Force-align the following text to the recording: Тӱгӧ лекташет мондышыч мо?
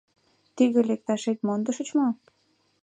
Тӱгӧ 0.55 0.81
лекташет 0.89 1.37
мондышыч 1.47 1.89
мо? 1.97 2.07